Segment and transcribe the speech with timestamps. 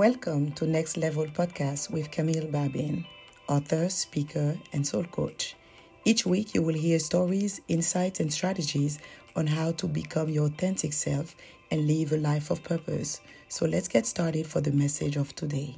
[0.00, 3.04] Welcome to Next Level Podcast with Camille Babin,
[3.46, 5.56] author, speaker, and soul coach.
[6.06, 8.98] Each week, you will hear stories, insights, and strategies
[9.36, 11.36] on how to become your authentic self
[11.70, 13.20] and live a life of purpose.
[13.48, 15.76] So, let's get started for the message of today.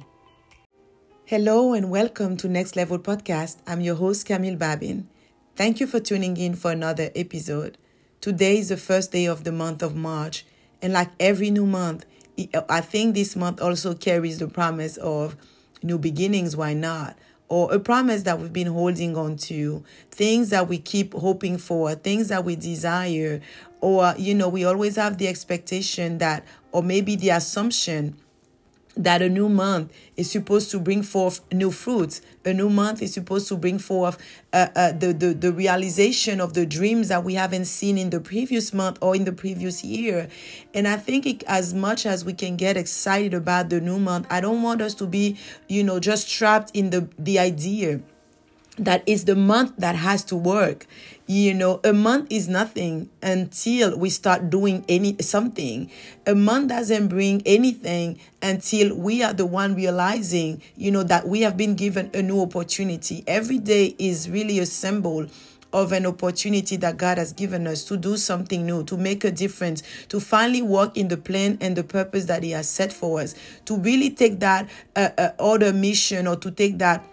[1.25, 3.57] Hello, and welcome to Next Level Podcast.
[3.67, 5.09] I'm your host, Camille Babin.
[5.57, 7.77] Thank you for tuning in for another episode.
[8.21, 10.45] Today is the first day of the month of March,
[10.81, 12.05] and like every new month,
[12.69, 15.35] I think this month also carries the promise of
[15.81, 16.55] new beginnings.
[16.55, 17.17] Why not?
[17.49, 21.93] Or a promise that we've been holding on to, things that we keep hoping for,
[21.93, 23.41] things that we desire,
[23.81, 28.15] or, you know, we always have the expectation that, or maybe the assumption
[28.95, 32.21] that a new month is supposed to bring forth new fruits.
[32.45, 34.17] A new month is supposed to bring forth
[34.51, 38.19] uh, uh, the, the, the realization of the dreams that we haven't seen in the
[38.19, 40.27] previous month or in the previous year.
[40.73, 44.27] And I think it, as much as we can get excited about the new month,
[44.29, 48.01] I don't want us to be, you know, just trapped in the, the idea
[48.77, 50.87] that is the month that has to work.
[51.25, 55.89] You know a month is nothing until we start doing any something.
[56.27, 61.41] A month doesn't bring anything until we are the one realizing you know that we
[61.41, 63.23] have been given a new opportunity.
[63.27, 65.27] Every day is really a symbol
[65.71, 69.31] of an opportunity that God has given us to do something new, to make a
[69.31, 73.19] difference, to finally walk in the plan and the purpose that He has set for
[73.19, 73.33] us,
[73.65, 77.03] to really take that uh, uh, other mission or to take that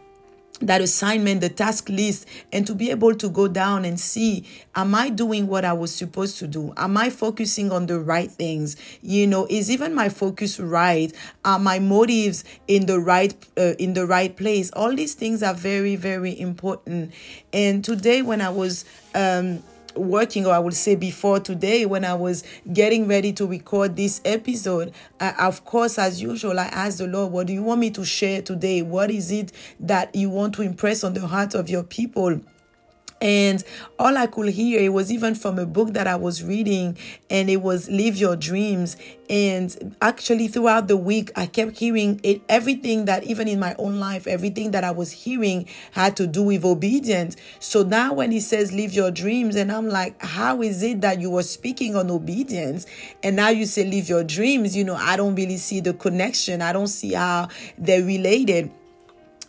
[0.60, 4.44] that assignment, the task list, and to be able to go down and see,
[4.74, 6.72] am I doing what I was supposed to do?
[6.76, 8.76] Am I focusing on the right things?
[9.02, 11.12] You know, is even my focus right?
[11.44, 14.70] Are my motives in the right uh, in the right place?
[14.72, 17.12] All these things are very very important.
[17.52, 19.62] And today, when I was um
[19.94, 24.20] working or i would say before today when i was getting ready to record this
[24.24, 27.90] episode I, of course as usual i asked the lord what do you want me
[27.90, 28.82] to share today?
[28.82, 32.40] What is it that you want to impress on the heart of your people
[33.20, 33.62] and
[33.98, 36.96] all I could hear, it was even from a book that I was reading,
[37.28, 38.96] and it was Live Your Dreams.
[39.28, 44.00] And actually, throughout the week, I kept hearing it, everything that, even in my own
[44.00, 47.36] life, everything that I was hearing had to do with obedience.
[47.58, 51.20] So now, when he says, Live your dreams, and I'm like, how is it that
[51.20, 52.86] you were speaking on obedience?
[53.22, 54.74] And now you say, Live your dreams?
[54.74, 58.72] You know, I don't really see the connection, I don't see how they're related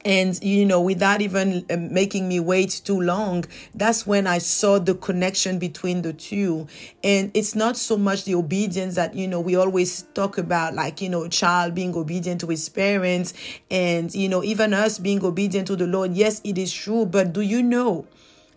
[0.03, 3.45] and you know without even uh, making me wait too long
[3.75, 6.67] that's when i saw the connection between the two.
[7.03, 11.01] And it's not so much the obedience that you know we always talk about like
[11.01, 13.33] you know child being obedient to his parents
[13.69, 16.13] and you know even us being obedient to the lord.
[16.13, 18.05] Yes it is true but do you know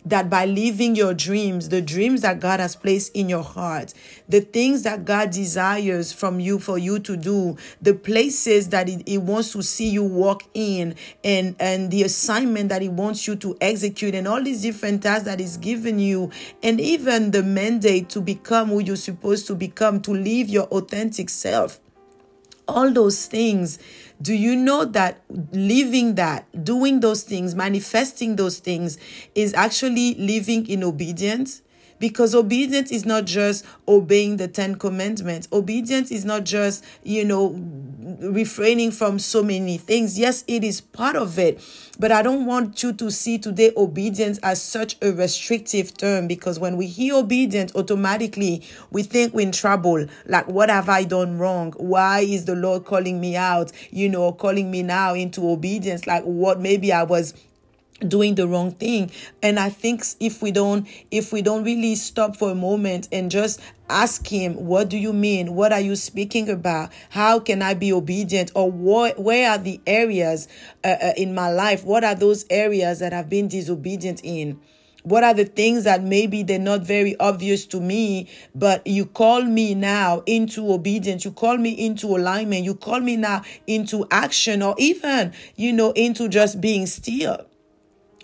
[0.05, 3.93] that by living your dreams, the dreams that God has placed in your heart,
[4.29, 9.17] the things that God desires from you for you to do, the places that He,
[9.17, 13.57] wants to see you walk in, and, and the assignment that He wants you to
[13.59, 18.21] execute, and all these different tasks that He's given you, and even the mandate to
[18.21, 21.79] become who you're supposed to become, to live your authentic self.
[22.67, 23.77] All those things
[24.21, 25.21] do you know that
[25.51, 28.97] living that, doing those things, manifesting those things
[29.35, 31.61] is actually living in obedience?
[31.99, 35.47] Because obedience is not just obeying the 10 commandments.
[35.51, 37.55] Obedience is not just you know
[38.21, 40.17] refraining from so many things.
[40.17, 41.61] Yes it is part of it.
[41.97, 46.59] But i don't want you to see today obedience as such a restrictive term because
[46.59, 50.05] when we hear obedience automatically we think we're in trouble.
[50.25, 51.73] Like what have i done wrong?
[51.77, 56.05] Why is the lord calling me out you know calling me now into obedience?
[56.07, 57.33] Like what maybe i was
[58.09, 59.11] doing the wrong thing.
[59.41, 63.31] And i think if we don't if we don't really stop for a moment and
[63.31, 65.55] just ask him what do you mean?
[65.55, 66.91] What are you speaking about?
[67.09, 68.51] How can i be obedient?
[68.55, 70.47] Or what where are the areas
[70.83, 71.83] uh, uh, in my life?
[71.83, 74.59] What are those areas that i've been disobedient in?
[75.05, 79.43] What are the things that maybe they're not very obvious to me, but you call
[79.43, 81.23] me now into obedience.
[81.23, 82.63] You call me into alignment.
[82.63, 87.45] You call me now into action or even, you know, into just being still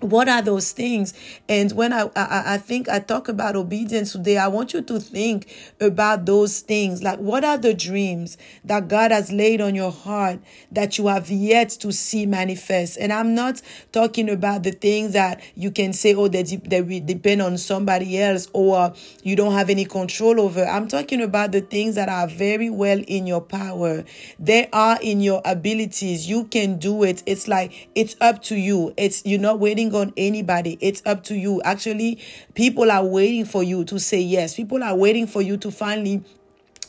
[0.01, 1.13] what are those things?
[1.47, 4.99] And when I, I i think i talk about obedience today i want you to
[4.99, 5.47] think
[5.79, 7.03] about those things.
[7.03, 10.39] Like what are the dreams that god has laid on your heart
[10.71, 12.97] that you have yet to see manifest?
[12.99, 13.61] And i'm not
[13.91, 18.47] talking about the things that you can say oh they, they depend on somebody else
[18.53, 18.93] or
[19.23, 20.65] you don't have any control over.
[20.65, 24.03] I'm talking about the things that are very well in your power.
[24.39, 26.27] They are in your abilities.
[26.27, 27.23] You can do it.
[27.25, 28.93] It's like it's up to you.
[28.97, 30.77] It's you're not waiting on anybody.
[30.81, 31.61] It's up to you.
[31.63, 32.19] Actually,
[32.53, 34.55] people are waiting for you to say yes.
[34.55, 36.23] People are waiting for you to finally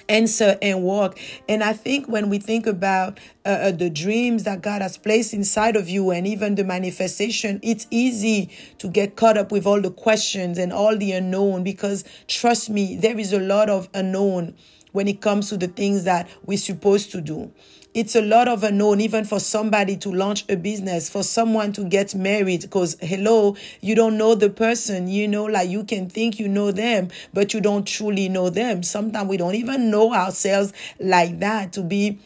[0.08, 1.18] answer and walk.
[1.48, 5.32] And I think when we think about uh, uh, the dreams that God has placed
[5.32, 9.80] inside of you and even the manifestation, it's easy to get caught up with all
[9.80, 14.54] the questions and all the unknown because trust me, there is a lot of unknown
[14.92, 17.50] when it comes to the things that we're supposed to do.
[17.94, 21.84] It's a lot of unknown, even for somebody to launch a business, for someone to
[21.84, 26.40] get married, because hello, you don't know the person, you know, like you can think
[26.40, 28.82] you know them, but you don't truly know them.
[28.82, 32.18] Sometimes we don't even know ourselves like that to be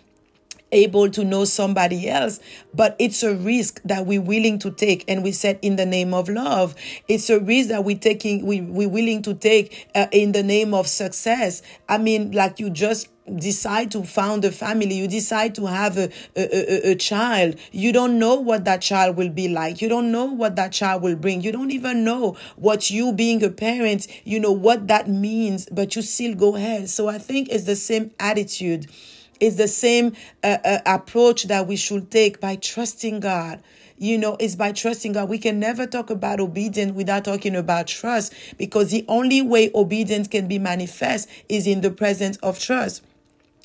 [0.73, 2.41] able to know somebody else.
[2.75, 6.13] But it's a risk that we're willing to take and we said in the name
[6.13, 6.75] of love.
[7.09, 10.75] It's a risk that we're taking we, we're willing to take uh, in the name
[10.75, 11.63] of success.
[11.89, 13.09] I mean like you just
[13.39, 14.95] decide to found a family.
[14.95, 17.57] You decide to have a, a, a, a, child.
[17.73, 19.83] You don't know what that child will be like.
[19.83, 21.41] You don't know what that child will bring.
[21.41, 25.97] You don't even know what you being a parent you know what that means but
[25.97, 26.89] you still go ahead.
[26.89, 28.87] So i think it's the same attitude
[29.41, 33.63] it's the same uh, uh, approach that we should take by trusting god
[33.99, 35.29] you know, it's by trusting God.
[35.29, 40.29] We can never talk about obedience without talking about trust because the only way obedience
[40.29, 43.03] can be manifest is in the presence of trust.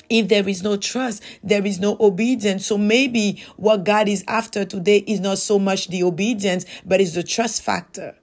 [0.08, 2.66] If there is no trust, there is no obedience.
[2.66, 7.14] So maybe what God is after today is not so much the obedience, but it's
[7.14, 8.16] the trust factor.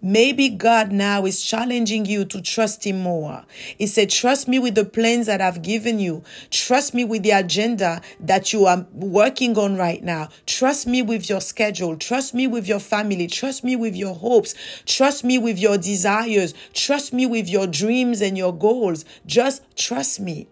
[0.00, 3.44] Maybe God now is challenging you to trust Him more.
[3.76, 6.22] He said, Trust me with the plans that I've given you.
[6.50, 10.28] Trust me with the agenda that you are working on right now.
[10.46, 11.96] Trust me with your schedule.
[11.96, 13.26] Trust me with your family.
[13.26, 14.54] Trust me with your hopes.
[14.86, 16.54] Trust me with your desires.
[16.72, 19.04] Trust me with your dreams and your goals.
[19.26, 20.48] Just trust me.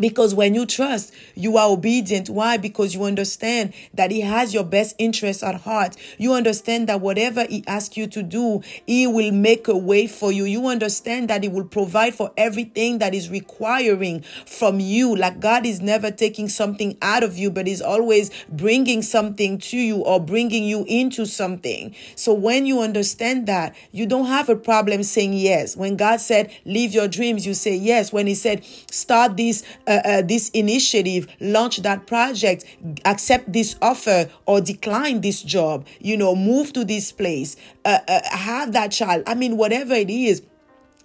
[0.00, 2.30] Because when you trust, you are obedient.
[2.30, 2.56] Why?
[2.56, 5.96] Because you understand that He has your best interests at heart.
[6.18, 10.32] You understand that whatever He asks you to do, He will make a way for
[10.32, 10.44] you.
[10.44, 15.14] You understand that He will provide for everything that is requiring from you.
[15.14, 19.76] Like God is never taking something out of you, but is always bringing something to
[19.76, 21.94] you or bringing you into something.
[22.16, 25.76] So when you understand that, you don't have a problem saying yes.
[25.76, 28.12] When God said, Leave your dreams, you say yes.
[28.12, 32.64] When He said, Start this uh, uh, this initiative, launch that project,
[33.04, 38.20] accept this offer or decline this job, you know, move to this place, uh, uh,
[38.30, 39.24] have that child.
[39.26, 40.42] I mean, whatever it is,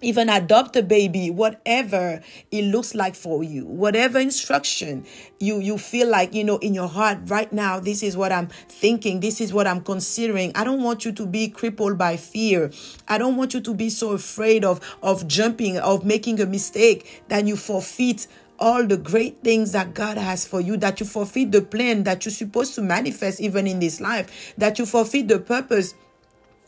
[0.02, 5.06] even adopt a baby whatever it looks like for you whatever instruction
[5.40, 8.46] you you feel like you know in your heart right now this is what i'm
[8.68, 12.70] thinking this is what i'm considering i don't want you to be crippled by fear
[13.08, 17.24] i don't want you to be so afraid of of jumping of making a mistake
[17.28, 18.26] that you forfeit
[18.58, 22.24] all the great things that God has for you, that you forfeit the plan that
[22.24, 25.94] you're supposed to manifest even in this life, that you forfeit the purpose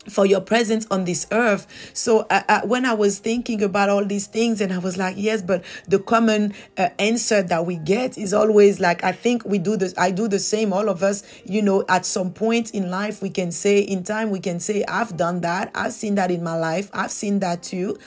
[0.07, 1.91] for your presence on this earth.
[1.93, 5.15] So uh, uh, when I was thinking about all these things, and I was like,
[5.17, 9.59] yes, but the common uh, answer that we get is always like, I think we
[9.59, 9.93] do this.
[9.97, 10.73] I do the same.
[10.73, 14.29] All of us, you know, at some point in life, we can say, in time,
[14.29, 15.71] we can say, I've done that.
[15.75, 16.89] I've seen that in my life.
[16.93, 17.97] I've seen that too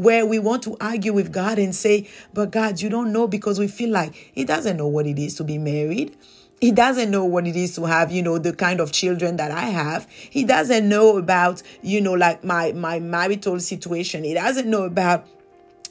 [0.00, 3.58] where we want to argue with God and say, But God, you don't know because
[3.58, 6.16] we feel like He doesn't know what it is to be married.
[6.58, 9.50] He doesn't know what it is to have, you know, the kind of children that
[9.50, 10.08] I have.
[10.10, 14.24] He doesn't know about, you know, like my my marital situation.
[14.24, 15.26] He doesn't know about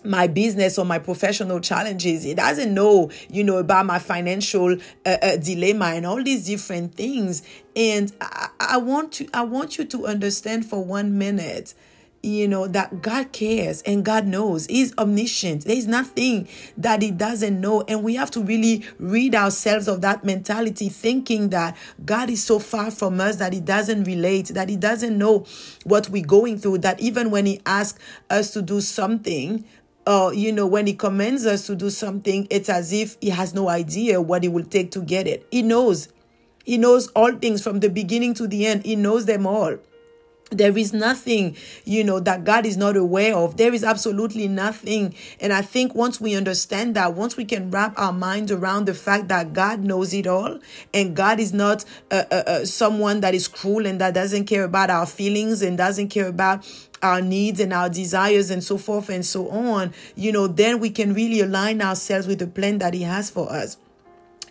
[0.04, 5.18] my business or my professional challenges it doesn't know you know about my financial uh,
[5.22, 7.44] uh, dilemma and all these different things
[7.76, 11.74] and I, I want to i want you to understand for one minute
[12.22, 14.66] you know that God cares and God knows.
[14.68, 15.66] He's omniscient.
[15.66, 16.48] There's nothing
[16.78, 17.84] that He doesn't know.
[17.88, 22.60] And we have to really rid ourselves of that mentality, thinking that God is so
[22.60, 25.46] far from us that He doesn't relate, that He doesn't know
[25.84, 28.00] what we're going through, that even when He asks
[28.30, 29.66] us to do something,
[30.08, 33.54] uh, you know, when he commands us to do something, it's as if he has
[33.54, 35.46] no idea what it will take to get it.
[35.52, 36.10] He knows.
[36.66, 38.86] He knows all things from the beginning to the end.
[38.86, 39.78] He knows them all.
[40.52, 43.58] There is nothing, you know, that God is not aware of.
[43.58, 45.14] There is absolutely nothing.
[45.40, 48.96] And I think once we understand that, once we can wrap our minds around the
[48.96, 50.60] fact that God knows it all
[50.92, 54.64] and God is not uh, uh, uh, someone that is cruel and that doesn't care
[54.64, 56.66] about our feelings and doesn't care about
[57.02, 60.90] our needs and our desires and so forth and so on, you know, then we
[60.90, 63.78] can really align ourselves with the plan that He has for us.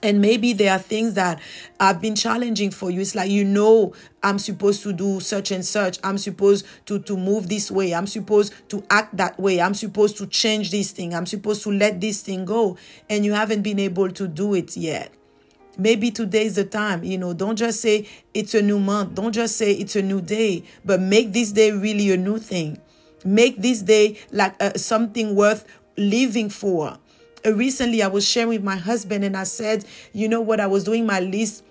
[0.02, 1.40] And maybe there are things that
[1.81, 3.00] have been challenging for you.
[3.00, 5.99] It's like, you know, I'm supposed to do such and such.
[6.05, 7.95] I'm supposed to, to move this way.
[7.95, 9.61] I'm supposed to act that way.
[9.61, 11.14] I'm supposed to change this thing.
[11.14, 12.76] I'm supposed to let this thing go.
[13.09, 15.12] And you haven't been able to do it yet.
[15.76, 17.05] Maybe today is the time.
[17.05, 19.14] You know, don't just say it's a new month.
[19.14, 22.81] Don't just say it's a new day, but make this day really a new thing.
[23.25, 25.64] Make this day like uh, something worth
[25.97, 26.99] living for.
[27.45, 30.66] Uh, recently, I was sharing with my husband, and I said, you know what, I
[30.66, 31.64] was doing my list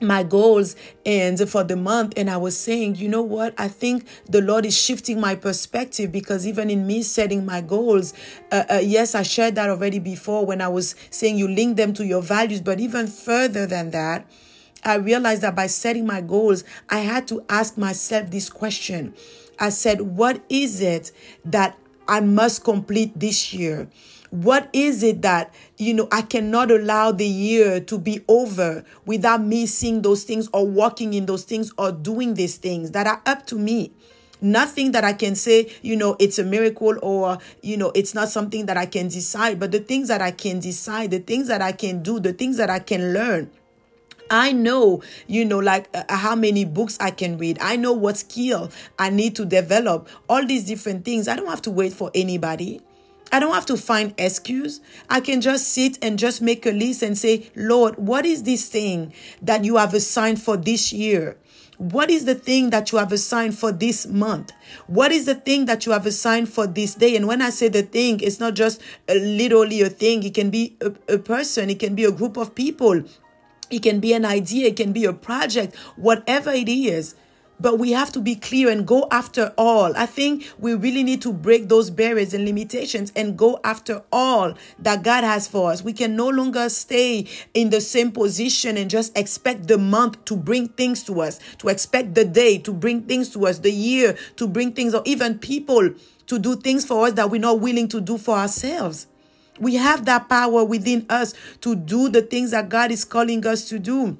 [0.00, 0.74] my goals
[1.06, 3.54] and for the month and i was saying you know what?
[3.58, 8.12] I think the lord is shifting my perspective because even in me setting my goals
[8.50, 11.92] uh, uh, yes i shared that already before when i was saying you link them
[11.94, 14.26] to your values but even further than that
[14.84, 19.14] i realized that by setting my goals i had to ask myself this question.
[19.58, 21.12] I said what is it
[21.44, 23.88] that i must complete this year
[24.34, 29.40] what is it that, you know, I cannot allow the year to be over without
[29.40, 33.22] me seeing those things or walking in those things or doing these things that are
[33.26, 33.92] up to me?
[34.40, 38.28] Nothing that I can say, you know, it's a miracle or, you know, it's not
[38.28, 41.62] something that I can decide, but the things that I can decide, the things that
[41.62, 43.52] I can do, the things that I can learn.
[44.30, 47.58] I know, you know, like uh, how many books I can read.
[47.60, 50.08] I know what skill I need to develop.
[50.28, 51.28] All these different things.
[51.28, 52.80] I don't have to wait for anybody.
[53.32, 54.80] I don't have to find excuse.
[55.10, 58.68] I can just sit and just make a list and say, Lord, what is this
[58.68, 59.12] thing
[59.42, 61.36] that you have assigned for this year?
[61.78, 64.52] What is the thing that you have assigned for this month?
[64.86, 67.16] What is the thing that you have assigned for this day?
[67.16, 70.22] And when I say the thing, it's not just a, literally a thing.
[70.22, 71.70] It can be a, a person.
[71.70, 73.02] It can be a group of people.
[73.70, 74.68] It can be an idea.
[74.68, 75.74] It can be a project.
[75.96, 77.16] Whatever it is,
[77.60, 79.96] but we have to be clear and go after all.
[79.96, 84.54] I think we really need to break those barriers and limitations and go after all
[84.78, 85.82] that God has for us.
[85.82, 90.36] We can no longer stay in the same position and just expect the month to
[90.36, 94.16] bring things to us, to expect the day to bring things to us, the year
[94.36, 95.90] to bring things, or even people
[96.26, 99.06] to do things for us that we're not willing to do for ourselves.
[99.60, 103.68] We have that power within us to do the things that God is calling us
[103.68, 104.18] to do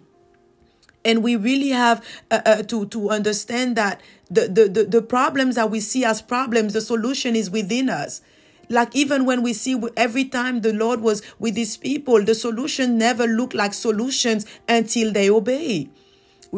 [1.05, 5.57] and we really have uh, uh, to to understand that the, the the the problems
[5.57, 8.21] that we see as problems the solution is within us
[8.71, 12.97] like even when we see every time the lord was with his people the solution
[12.97, 15.89] never looked like solutions until they obey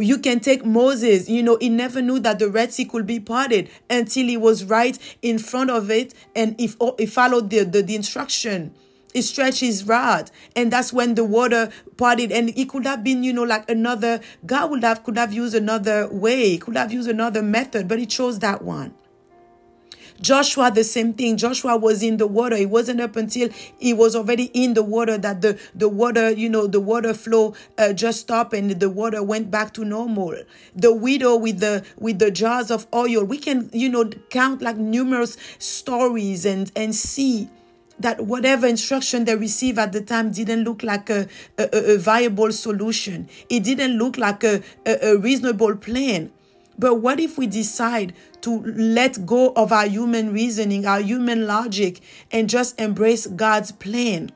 [0.03, 3.21] you can take Moses, you know, he never knew that the Red Sea could be
[3.21, 7.83] parted until he was right in front of it and if he followed the, the,
[7.83, 8.75] the instruction.
[9.17, 12.31] He stretched his rod, and that's when the water parted.
[12.31, 14.21] And it could have been, you know, like another.
[14.45, 18.05] God would have could have used another way, could have used another method, but he
[18.05, 18.93] chose that one.
[20.21, 21.39] Joshua, the same thing.
[21.39, 22.57] Joshua was in the water.
[22.57, 26.51] It wasn't up until he was already in the water that the, the water, you
[26.51, 30.37] know, the water flow uh, just stopped and the water went back to normal.
[30.75, 33.25] The widow with the with the jars of oil.
[33.25, 37.49] We can, you know, count like numerous stories and and see
[37.99, 42.53] that whatever instruction they received at the time didn't look like a, a, a viable
[42.53, 43.29] solution.
[43.49, 46.33] It didn't look like a, a, a reasonable plan.
[46.79, 52.01] But what if we decide to let go of our human reasoning, our human logic,
[52.31, 54.31] and just embrace God's plan?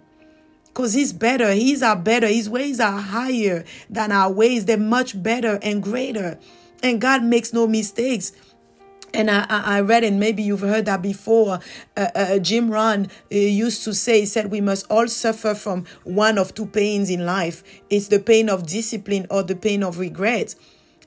[0.69, 1.53] Because He's better.
[1.53, 2.29] He's our better.
[2.29, 4.65] His ways are higher than our ways.
[4.65, 6.39] They're much better and greater.
[6.83, 8.33] And God makes no mistakes.
[9.13, 11.61] And I, I read, and maybe you've heard that before.
[11.97, 15.85] Uh, uh, Jim Rohn uh, used to say, he said, we must all suffer from
[16.05, 17.63] one of two pains in life.
[17.91, 20.55] It's the pain of discipline or the pain of regret.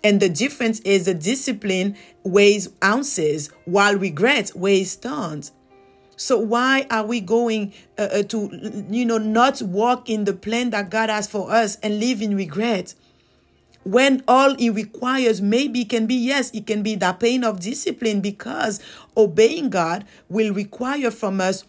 [0.04, 5.54] And the difference is the discipline weighs ounces, while regret weighs tons.
[6.16, 10.70] So why are we going uh, uh to, you know, not walk in the plan
[10.72, 12.94] that God has for us and live in regret?
[13.84, 18.22] When all it requires maybe can be yes it can be the pain of discipline
[18.22, 18.80] because
[19.18, 21.66] obeying god will require from us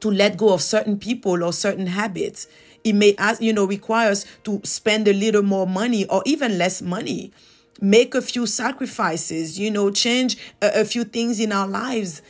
[0.00, 2.46] to let go of certain people or certain habits.
[2.84, 6.80] It may ask you know requires to spend a little more money or even less
[6.80, 7.32] money.
[7.80, 12.22] Make a few sacrifices you know change a, a few things in our lives.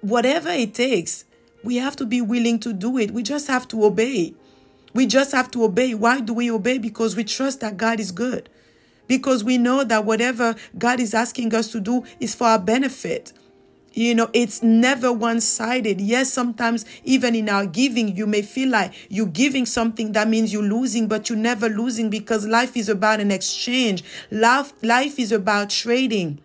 [0.00, 1.24] Whatever it takes
[1.64, 3.10] we have to be willing to do it.
[3.10, 4.32] We just have to obey.
[4.94, 5.92] We just have to obey.
[5.92, 6.78] Why do we obey?
[6.78, 8.48] Because we trust that god is good
[9.08, 13.32] because we know that whatever God is asking us to do is for our benefit.
[13.94, 16.00] You know, it's never one sided.
[16.00, 20.52] Yes, sometimes even in our giving, you may feel like you're giving something that means
[20.52, 24.04] you're losing, but you're never losing because life is about an exchange.
[24.30, 26.38] Life, life is about trading.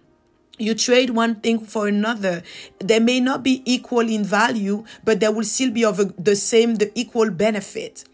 [0.57, 2.41] You trade one thing for another.
[2.79, 6.35] They may not be equal in value, but they will still be of a, the
[6.35, 8.05] same, the equal benefit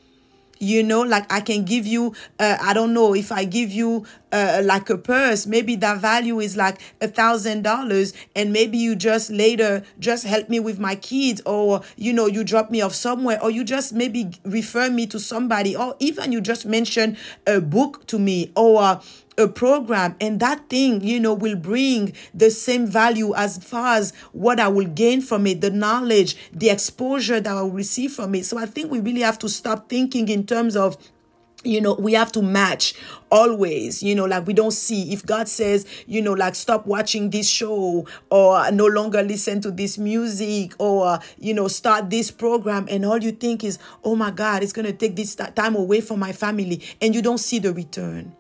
[0.60, 4.06] you know like i can give you uh, i don't know if i give you
[4.32, 8.96] uh, like a purse maybe that value is like a thousand dollars and maybe you
[8.96, 12.94] just later just help me with my kids or you know you drop me off
[12.94, 17.60] somewhere or you just maybe refer me to somebody or even you just mention a
[17.60, 19.02] book to me or
[19.40, 24.14] a program and that thing, you know, will bring the same value as far as
[24.34, 28.36] what I will gain from it, the knowledge, the exposure that I will receive from
[28.36, 28.46] it.
[28.46, 30.98] So I think we really have to stop thinking in terms of
[31.66, 32.94] you know we have to match
[33.30, 37.32] always you know like we don't see if god says you know like stop watching
[37.32, 42.88] this show or no longer listen to this music or you know start this program
[42.90, 46.00] and all you think is oh my god it's going to take this time away
[46.00, 48.34] from my family and you don't see the return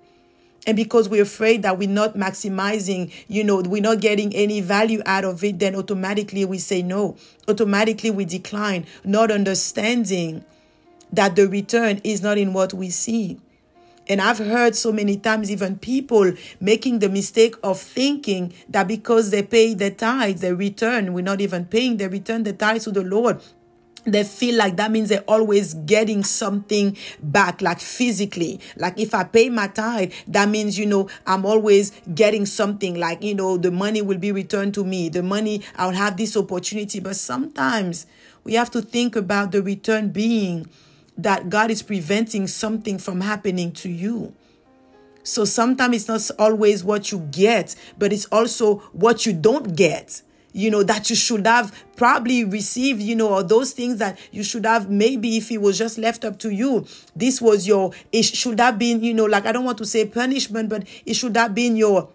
[0.67, 5.01] and because we're afraid that we're not maximizing you know we're not getting any value
[5.05, 7.15] out of it then automatically we say no
[7.47, 10.43] automatically we decline not understanding
[11.11, 13.39] that the return is not in what we see.
[14.07, 19.29] And I've heard so many times, even people making the mistake of thinking that because
[19.29, 22.91] they pay the tithes, the return, we're not even paying, they return the tithes to
[22.91, 23.39] the Lord.
[24.05, 28.59] They feel like that means they're always getting something back, like physically.
[28.77, 33.21] Like if I pay my tithe, that means, you know, I'm always getting something, like,
[33.21, 36.99] you know, the money will be returned to me, the money, I'll have this opportunity.
[36.99, 38.05] But sometimes
[38.43, 40.69] we have to think about the return being
[41.17, 44.33] that God is preventing something from happening to you.
[45.23, 50.21] So sometimes it's not always what you get, but it's also what you don't get.
[50.51, 54.43] You know, that you should have probably received, you know, or those things that you
[54.43, 56.87] should have maybe if it was just left up to you.
[57.15, 60.05] This was your, it should have been, you know, like I don't want to say
[60.05, 62.09] punishment, but it should have been your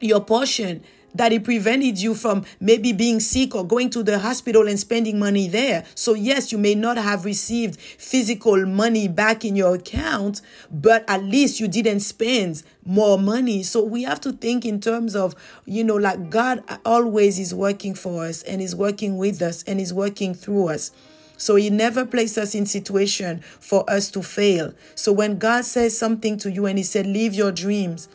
[0.00, 0.82] your portion
[1.14, 5.18] that it prevented you from maybe being sick or going to the hospital and spending
[5.18, 5.84] money there.
[5.94, 10.40] So, yes, you may not have received physical money back in your account,
[10.70, 13.62] but at least you didn't spend more money.
[13.62, 17.94] So, we have to think in terms of, you know, like God always is working
[17.94, 20.90] for us and is working with us and is working through us.
[21.36, 24.72] So he never placed us in situation for us to fail.
[24.94, 28.08] So when God says something to you and he said, leave your dreams,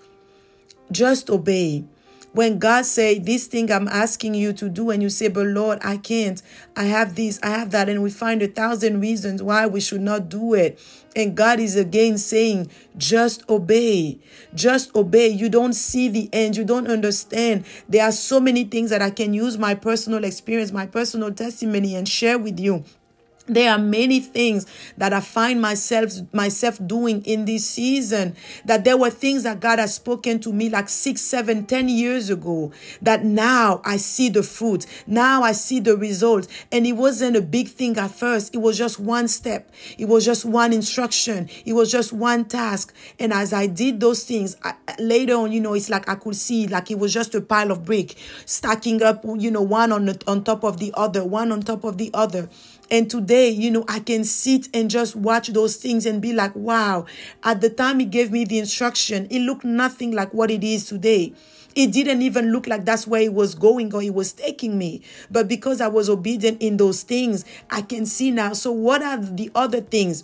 [0.92, 1.84] just obey.
[2.34, 5.80] When God say this thing I'm asking you to do and you say, but Lord,
[5.84, 6.42] I can't.
[6.76, 7.90] I have this, I have that.
[7.90, 10.80] And we find a thousand reasons why we should not do it.
[11.16, 14.20] And God is again saying, just obey.
[14.54, 15.30] Just obey.
[15.30, 16.56] You don't see the end.
[16.56, 17.66] You don't understand.
[17.88, 21.96] There are so many things that I can use my personal experience, my personal testimony
[21.96, 22.84] and share with you
[23.50, 24.66] there are many things
[24.98, 28.36] that I find myself myself doing in this season.
[28.66, 32.30] That there were things that God has spoken to me like six, seven, ten years
[32.30, 32.72] ago.
[33.02, 34.86] That now I see the fruit.
[35.08, 36.48] Now I see the result.
[36.72, 38.54] And it wasn't a big thing at first.
[38.54, 39.72] It was just one step.
[39.98, 41.50] It was just one instruction.
[41.66, 42.94] It was just one task.
[43.20, 46.36] And as I did those things, I, later on, you know, it's like I could
[46.36, 50.06] see like it was just a pile of brick stacking up, you know, one on
[50.06, 52.50] the, on top of the other, one on top of the other.
[52.92, 56.56] And today, you know, I can sit and just watch those things and be like,
[56.56, 57.06] wow,
[57.44, 60.88] at the time he gave me the instruction, it looked nothing like what it is
[60.88, 61.34] today.
[61.76, 65.04] It didn't even look like that's where it was going or it was taking me.
[65.30, 68.54] But because I was obedient in those things, I can see now.
[68.54, 70.24] So, what are the other things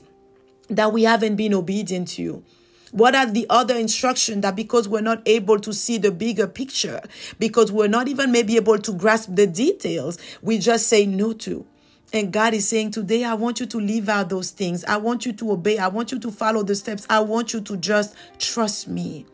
[0.70, 2.44] that we haven't been obedient to?
[2.92, 7.02] What are the other instructions that because we're not able to see the bigger picture,
[7.38, 11.66] because we're not even maybe able to grasp the details, we just say no to?
[12.14, 14.86] And God is saying, Today, I want you to leave out those things.
[14.86, 15.78] I want you to obey.
[15.78, 17.06] I want you to follow the steps.
[17.10, 19.26] I want you to just trust me.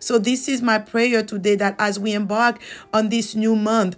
[0.00, 2.60] So, this is my prayer today that as we embark
[2.92, 3.96] on this new month,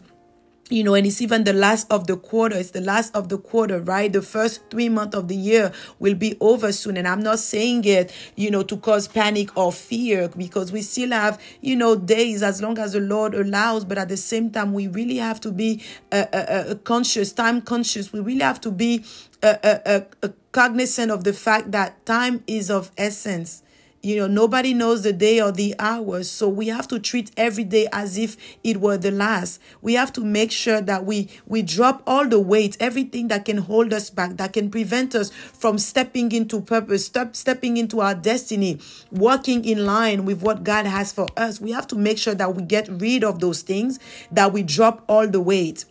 [0.69, 2.57] you know, and it's even the last of the quarter.
[2.57, 4.13] It's the last of the quarter, right?
[4.13, 6.97] The first three months of the year will be over soon.
[6.97, 11.11] And I'm not saying it, you know, to cause panic or fear because we still
[11.13, 13.85] have, you know, days as long as the Lord allows.
[13.85, 17.61] But at the same time, we really have to be uh, uh, uh, conscious, time
[17.63, 18.13] conscious.
[18.13, 19.05] We really have to be
[19.43, 23.63] uh, uh, uh, cognizant of the fact that time is of essence
[24.07, 26.31] you know, nobody knows the day or the hours.
[26.31, 29.61] So we have to treat every day as if it were the last.
[29.83, 33.57] We have to make sure that we we drop all the weight, everything that can
[33.57, 38.15] hold us back, that can prevent us from stepping into purpose, step, stepping into our
[38.15, 38.79] destiny,
[39.11, 41.61] walking in line with what God has for us.
[41.61, 43.99] We have to make sure that we get rid of those things,
[44.31, 45.85] that we drop all the weight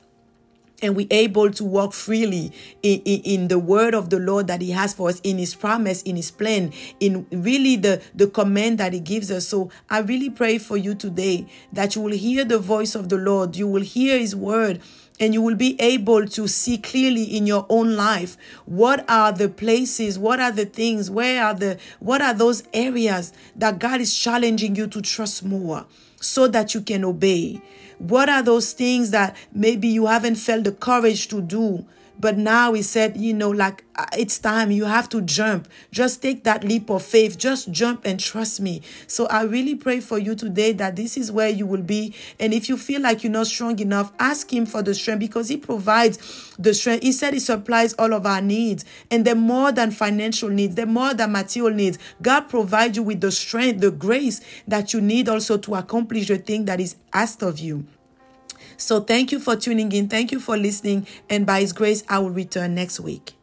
[0.82, 2.52] and we're able to walk freely
[2.84, 5.56] in, in, in, the word of the Lord that He has for us, in His
[5.56, 9.48] promise, in His plan, in really the, the command that He gives us.
[9.48, 13.18] So I really pray for you today that you will hear the voice of the
[13.18, 14.82] Lord, you will hear His word.
[15.18, 18.36] And you will be able to see clearly in your own life
[18.66, 23.32] what are the places, what are the things, where are the, what are those areas
[23.56, 25.86] that God is challenging you to trust more
[26.20, 27.62] so that you can obey
[28.00, 31.86] what are those things that maybe you haven't felt the courage to do
[32.20, 35.68] but now he said, you know, like uh, it's time you have to jump.
[35.92, 37.38] Just take that leap of faith.
[37.38, 38.82] Just jump and trust me.
[39.08, 42.14] So I really pray for you today that this is where you will be.
[42.40, 45.50] And if you feel like you're not strong enough, ask him for the strength because
[45.50, 47.04] he provides the strength.
[47.04, 50.76] He said he supplies all of our needs and they're more than financial needs.
[50.76, 52.00] They're more than material needs.
[52.22, 56.38] God provides you with the strength, the grace that you need also to accomplish the
[56.38, 57.86] thing that is asked of you.
[58.78, 60.10] So thank you for tuning in.
[60.10, 61.08] Thank you for listening.
[61.30, 63.34] And by His grace, I will return next week.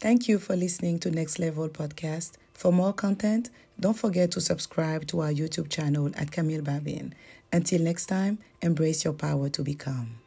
[0.00, 2.32] Thank you for listening to Next Level Podcast.
[2.54, 7.14] For more content, don't forget to subscribe to our YouTube channel at Camille Babin.
[7.52, 10.21] Until next time, embrace your power to become.